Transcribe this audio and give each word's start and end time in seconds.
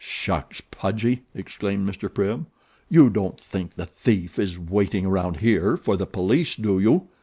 "Shucks, 0.03 0.61
Pudgy!" 0.61 1.25
exclaimed 1.35 1.87
Mr. 1.87 2.11
Prim. 2.11 2.47
"You 2.89 3.11
don't 3.11 3.39
think 3.39 3.75
the 3.75 3.85
thief 3.85 4.39
is 4.39 4.57
waiting 4.57 5.05
around 5.05 5.37
here 5.41 5.77
for 5.77 5.95
the 5.95 6.07
police, 6.07 6.55
do 6.55 6.79
you?" 6.79 7.09